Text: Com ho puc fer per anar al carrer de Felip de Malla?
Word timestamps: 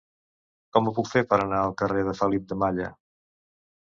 Com 0.77 0.87
ho 0.87 0.93
puc 0.99 1.11
fer 1.11 1.23
per 1.33 1.39
anar 1.43 1.59
al 1.65 1.75
carrer 1.83 2.07
de 2.11 2.17
Felip 2.23 2.49
de 2.53 2.59
Malla? 2.63 2.89